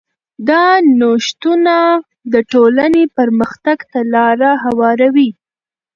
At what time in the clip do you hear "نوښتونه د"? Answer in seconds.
0.99-2.35